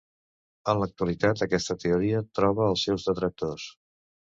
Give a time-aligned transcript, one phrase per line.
[0.71, 3.71] En l'actualitat aquesta teoria troba els seus detractors.